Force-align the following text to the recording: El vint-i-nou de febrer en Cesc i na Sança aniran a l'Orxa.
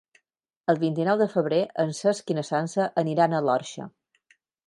El 0.71 0.79
vint-i-nou 0.83 1.19
de 1.19 1.27
febrer 1.33 1.59
en 1.83 1.93
Cesc 1.99 2.33
i 2.35 2.39
na 2.39 2.45
Sança 2.49 2.89
aniran 3.05 3.35
a 3.41 3.45
l'Orxa. 3.49 3.87